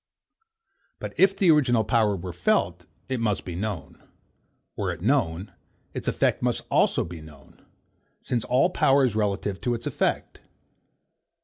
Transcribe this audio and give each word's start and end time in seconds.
But 0.97 1.13
if 1.15 1.37
the 1.37 1.51
original 1.51 1.83
power 1.83 2.15
were 2.15 2.33
felt, 2.33 2.87
it 3.07 3.19
must 3.19 3.45
be 3.45 3.53
known: 3.53 4.01
Were 4.75 4.91
it 4.91 5.03
known, 5.03 5.53
its 5.93 6.07
effect 6.07 6.41
also 6.71 7.03
must 7.03 7.09
be 7.11 7.21
known; 7.21 7.63
since 8.19 8.43
all 8.43 8.71
power 8.71 9.05
is 9.05 9.15
relative 9.15 9.61
to 9.61 9.75
its 9.75 9.85
effect. 9.85 10.39